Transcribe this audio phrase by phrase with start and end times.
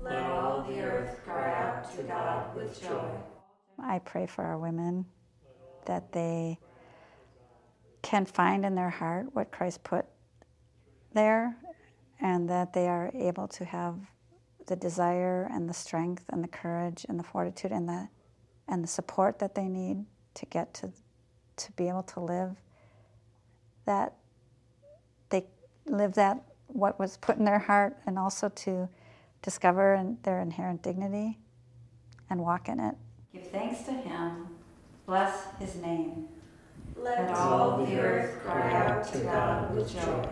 [0.00, 3.10] Let all the earth cry out to God with joy.
[3.78, 5.04] I pray for our women
[5.84, 6.58] that they
[8.00, 10.06] can find in their heart what Christ put
[11.12, 11.54] there
[12.18, 13.98] and that they are able to have
[14.66, 18.08] the desire and the strength and the courage and the fortitude and the
[18.68, 20.90] and the support that they need to get to
[21.56, 22.56] to be able to live
[23.84, 24.14] that
[25.86, 28.88] live that what was put in their heart and also to
[29.42, 31.38] discover their inherent dignity
[32.28, 32.94] and walk in it.
[33.32, 34.48] Give thanks to him,
[35.06, 36.28] bless his name.
[36.96, 40.28] Let all the earth cry out to God with joy.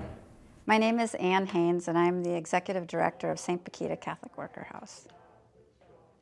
[0.66, 3.62] My name is Ann Haynes, and I'm the Executive Director of St.
[3.62, 5.06] Bakhita Catholic Worker House.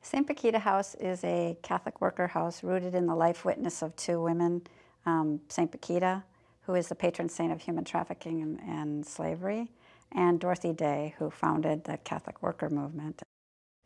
[0.02, 0.26] St.
[0.26, 4.62] Bakhita House is a Catholic worker house rooted in the life witness of two women,
[5.06, 5.70] um, St.
[5.70, 6.24] Bakhita,
[6.62, 9.70] who is the patron saint of human trafficking and, and slavery,
[10.12, 13.22] and Dorothy Day, who founded the Catholic worker movement.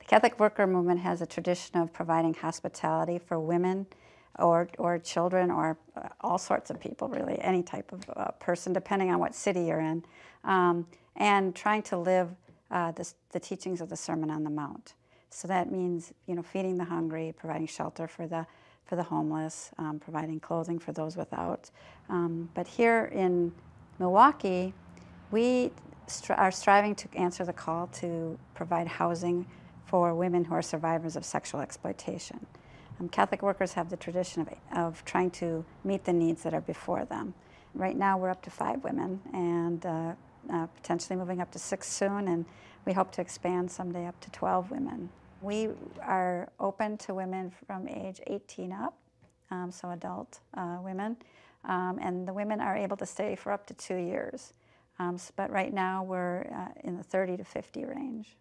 [0.00, 3.86] The Catholic worker movement has a tradition of providing hospitality for women
[4.38, 8.72] or, or children or uh, all sorts of people, really, any type of uh, person,
[8.72, 10.04] depending on what city you're in,
[10.44, 12.28] um, and trying to live
[12.70, 14.94] uh, this, the teachings of the Sermon on the Mount.
[15.30, 18.46] So that means, you know, feeding the hungry, providing shelter for the,
[18.86, 21.70] for the homeless, um, providing clothing for those without.
[22.08, 23.52] Um, but here in
[23.98, 24.72] Milwaukee,
[25.30, 25.72] we
[26.06, 29.46] stri- are striving to answer the call to provide housing
[29.84, 32.44] for women who are survivors of sexual exploitation.
[33.00, 36.60] Um, Catholic workers have the tradition of, of trying to meet the needs that are
[36.60, 37.34] before them.
[37.74, 40.12] Right now, we're up to five women and uh,
[40.50, 42.46] uh, potentially moving up to six soon, and
[42.84, 45.10] we hope to expand someday up to 12 women.
[45.46, 45.68] We
[46.02, 48.98] are open to women from age 18 up,
[49.52, 51.16] um, so adult uh, women,
[51.64, 54.54] um, and the women are able to stay for up to two years.
[54.98, 58.36] Um, but right now, we're uh, in the 30 to 50 range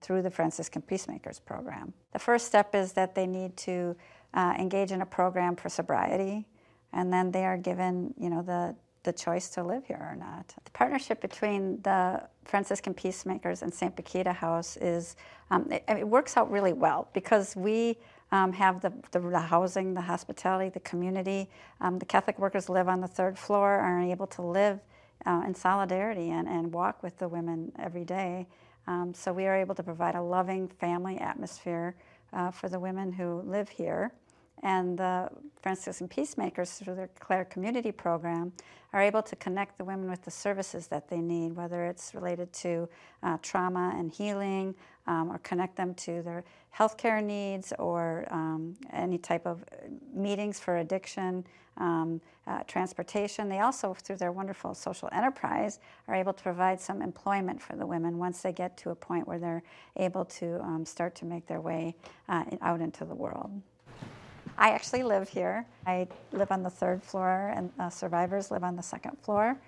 [0.00, 1.92] through the Franciscan Peacemakers program.
[2.12, 3.96] The first step is that they need to
[4.32, 6.46] uh, engage in a program for sobriety,
[6.92, 8.76] and then they are given, you know, the
[9.06, 10.52] the choice to live here or not.
[10.64, 13.96] The partnership between the Franciscan Peacemakers and St.
[13.96, 15.16] Bakhita House is,
[15.50, 17.96] um, it, it, works out really well because we
[18.32, 21.48] um, have the, the, the, housing, the hospitality, the community.
[21.80, 24.80] Um, the Catholic workers live on the third floor, are able to live
[25.24, 28.48] uh, in solidarity and, and walk with the women every day.
[28.88, 31.94] Um, so we are able to provide a loving family atmosphere
[32.32, 34.12] uh, for the women who live here.
[34.62, 35.28] And the
[35.62, 38.52] Franciscan Peacemakers, through their Clare Community Program,
[38.92, 42.52] are able to connect the women with the services that they need, whether it's related
[42.54, 42.88] to
[43.22, 44.74] uh, trauma and healing,
[45.06, 46.44] um, or connect them to their
[46.76, 49.64] healthcare needs or um, any type of
[50.14, 51.44] meetings for addiction,
[51.78, 53.48] um, uh, transportation.
[53.48, 55.78] They also, through their wonderful social enterprise,
[56.08, 59.26] are able to provide some employment for the women once they get to a point
[59.28, 59.62] where they're
[59.96, 61.94] able to um, start to make their way
[62.28, 63.50] uh, out into the world.
[64.58, 65.66] I actually live here.
[65.86, 69.58] I live on the third floor, and uh, survivors live on the second floor.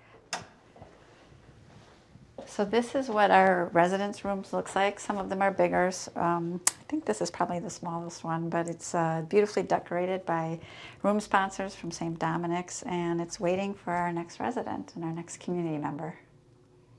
[2.46, 4.98] So this is what our residence rooms looks like.
[4.98, 5.92] Some of them are bigger.
[6.16, 10.58] Um, I think this is probably the smallest one, but it's uh, beautifully decorated by
[11.02, 12.18] room sponsors from St.
[12.18, 16.14] Dominic's, and it's waiting for our next resident and our next community member.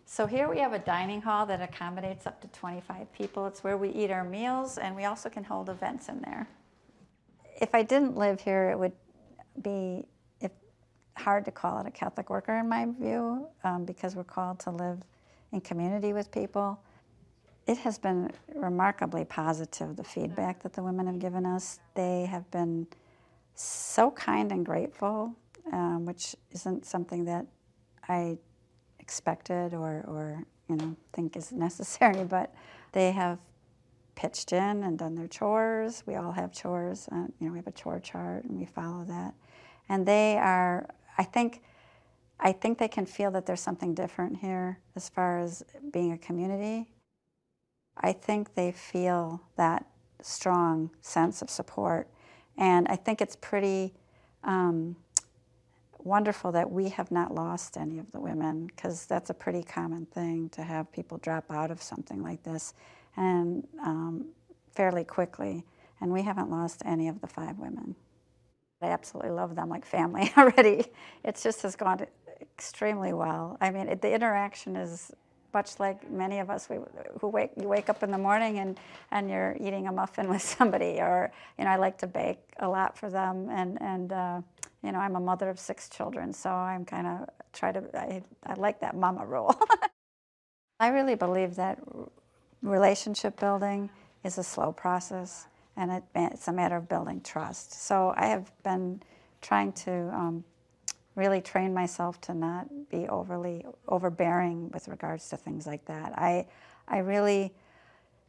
[0.05, 3.45] So here we have a dining hall that accommodates up to 25 people.
[3.47, 6.47] It's where we eat our meals, and we also can hold events in there.
[7.61, 8.93] If I didn't live here, it would
[9.61, 10.05] be
[10.41, 10.51] if,
[11.17, 14.71] hard to call it a Catholic worker in my view, um, because we're called to
[14.71, 14.99] live
[15.51, 16.79] in community with people.
[17.67, 21.79] It has been remarkably positive, the feedback that the women have given us.
[21.95, 22.87] They have been
[23.55, 25.35] so kind and grateful,
[25.71, 27.45] um, which isn't something that
[28.07, 28.37] I
[28.99, 32.53] expected or, or you know think is necessary, but
[32.93, 33.39] they have
[34.19, 36.03] pitched in and done their chores.
[36.05, 37.07] We all have chores.
[37.09, 39.33] Uh, you know, we have a chore chart and we follow that.
[39.87, 41.61] And they are, I think,
[42.37, 45.63] I think they can feel that there's something different here as far as
[45.93, 46.89] being a community.
[47.95, 49.85] I think they feel that
[50.21, 52.09] strong sense of support.
[52.57, 53.93] And I think it's pretty
[54.43, 54.97] um,
[55.97, 60.07] wonderful that we have not lost any of the women, because that's a pretty common
[60.07, 62.73] thing to have people drop out of something like this
[63.19, 64.27] and um,
[64.75, 65.65] fairly quickly.
[66.01, 67.95] And we haven't lost any of the five women.
[68.81, 70.85] I absolutely love them like family already.
[71.25, 72.07] It just has gone
[72.41, 73.57] extremely well.
[73.61, 75.11] I mean, it, the interaction is
[75.53, 76.77] much like many of us we,
[77.21, 78.79] who wake you wake up in the morning and
[79.11, 82.69] and you're eating a muffin with somebody or you know I like to bake a
[82.69, 84.41] lot for them and and uh,
[84.83, 88.23] you know, I'm a mother of six children, so I'm kind of try to, I,
[88.45, 89.55] I like that mama role.
[90.79, 91.79] I really believe that
[92.61, 93.89] relationship building
[94.23, 95.47] is a slow process
[95.77, 97.73] and it, it's a matter of building trust.
[97.85, 99.01] So I have been
[99.41, 100.43] trying to um,
[101.15, 106.13] really train myself to not be overly overbearing with regards to things like that.
[106.17, 106.47] I,
[106.87, 107.53] I really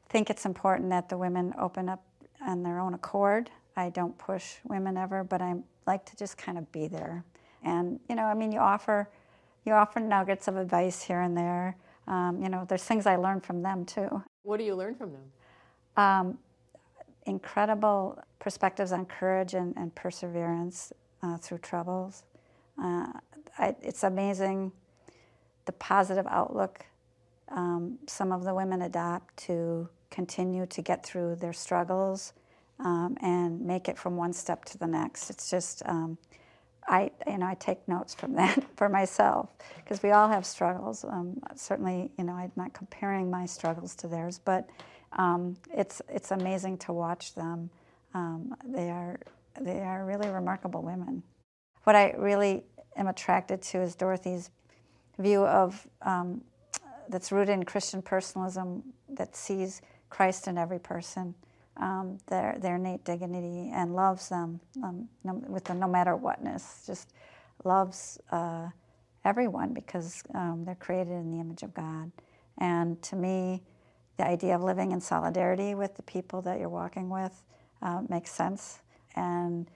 [0.09, 2.03] think it's important that the women open up
[2.47, 3.51] on their own accord.
[3.77, 5.55] I don't push women ever, but I
[5.87, 7.25] like to just kind of be there.
[7.63, 9.09] And you know, I mean, you offer,
[9.65, 11.77] you offer nuggets of advice here and there.
[12.07, 14.23] Um, you know, there's things I learn from them too.
[14.43, 15.33] What do you learn from them?
[15.97, 16.39] Um,
[17.27, 20.93] incredible perspectives on courage and, and perseverance
[21.23, 22.25] uh, through troubles.
[22.83, 23.07] Uh,
[23.59, 24.73] I, it's amazing
[25.67, 26.87] the positive outlook
[27.51, 32.33] um, some of the women adopt to continue to get through their struggles
[32.79, 35.31] um, and make it from one step to the next.
[35.31, 36.17] It's just, um,
[36.89, 41.05] I, you know, I take notes from that for myself because we all have struggles.
[41.05, 44.69] Um, certainly, you know, I'm not comparing my struggles to theirs, but
[45.13, 47.71] um, it's it's amazing to watch them.
[48.15, 49.19] Um, they are
[49.61, 51.23] they are really remarkable women.
[51.85, 52.65] What I really
[52.97, 54.51] am attracted to is Dorothy's
[55.19, 56.43] view of um,
[57.09, 61.35] that's rooted in Christian personalism that sees Christ in every person,
[61.77, 66.85] um, their, their innate dignity, and loves them um, no, with the no matter whatness,
[66.87, 67.13] just
[67.65, 68.69] loves uh,
[69.25, 72.11] everyone because um, they're created in the image of God.
[72.59, 73.63] And to me,
[74.17, 77.43] the idea of living in solidarity with the people that you're walking with
[77.83, 78.81] uh, makes sense.
[79.17, 79.71] And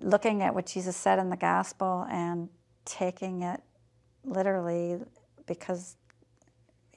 [0.00, 2.48] looking at what Jesus said in the gospel and
[2.84, 3.60] taking it
[4.24, 4.98] literally
[5.46, 5.96] because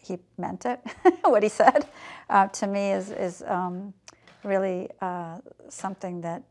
[0.01, 0.79] he meant it,
[1.23, 1.87] what he said,
[2.29, 3.93] uh, to me is, is um,
[4.43, 6.43] really uh, something that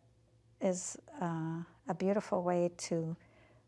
[0.61, 3.17] is uh, a beautiful way to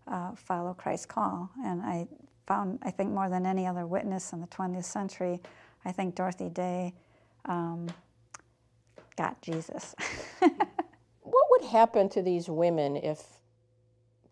[0.06, 1.50] uh, follow Christ's call.
[1.64, 2.06] And I
[2.46, 5.40] found, I think, more than any other witness in the 20th century,
[5.84, 6.94] I think Dorothy Day
[7.46, 7.88] um,
[9.16, 9.94] got Jesus.
[10.40, 13.22] what would happen to these women if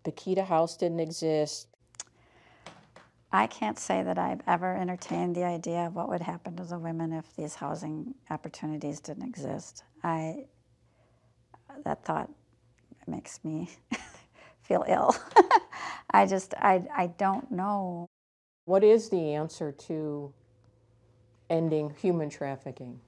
[0.04, 1.68] Bakhita House didn't exist,
[3.32, 6.78] I can't say that I've ever entertained the idea of what would happen to the
[6.78, 9.84] women if these housing opportunities didn't exist.
[10.02, 10.46] I
[11.84, 12.30] that thought
[13.06, 13.70] makes me
[14.62, 15.14] feel ill.
[16.10, 18.06] I just I I don't know.
[18.64, 20.32] What is the answer to
[21.50, 23.00] ending human trafficking?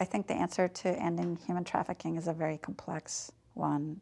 [0.00, 4.00] I think the answer to ending human trafficking is a very complex one.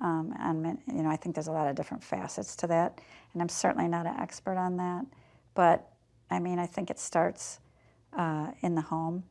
[0.00, 3.00] Um, and you know, I think there's a lot of different facets to that,
[3.32, 5.06] and I'm certainly not an expert on that.
[5.54, 5.88] But
[6.30, 7.60] I mean, I think it starts
[8.16, 9.24] uh, in the home,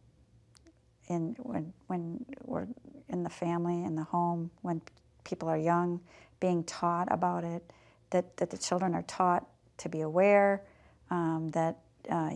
[1.07, 2.67] in when when we're
[3.09, 4.81] in the family, in the home, when
[5.23, 5.99] people are young,
[6.39, 7.71] being taught about it,
[8.09, 9.45] that that the children are taught
[9.77, 10.63] to be aware,
[11.11, 11.77] um, that
[12.09, 12.31] uh,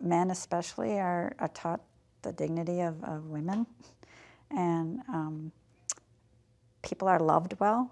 [0.00, 1.80] men especially are, are taught
[2.22, 3.66] the dignity of, of women,
[4.50, 5.52] and um,
[6.88, 7.90] people are loved well.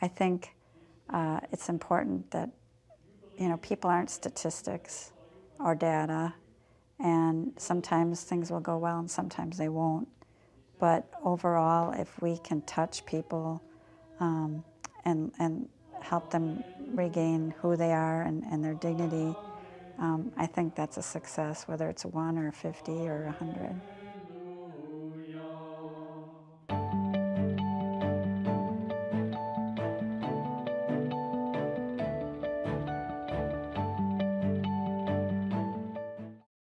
[0.00, 0.54] I think
[1.12, 2.50] uh, it's important that
[3.38, 5.12] you know people aren't statistics
[5.58, 6.34] or data,
[6.98, 10.08] and sometimes things will go well and sometimes they won't.
[10.78, 13.62] But overall, if we can touch people
[14.20, 14.64] um,
[15.04, 15.68] and and
[16.00, 19.36] help them regain who they are and, and their dignity,
[19.98, 23.80] um, I think that's a success, whether it's one or 50 or 100.